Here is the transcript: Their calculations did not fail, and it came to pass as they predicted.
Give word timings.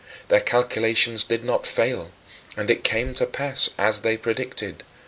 Their 0.29 0.39
calculations 0.41 1.23
did 1.23 1.43
not 1.45 1.67
fail, 1.67 2.11
and 2.57 2.71
it 2.71 2.83
came 2.83 3.13
to 3.13 3.27
pass 3.27 3.69
as 3.77 4.01
they 4.01 4.17
predicted. 4.17 4.81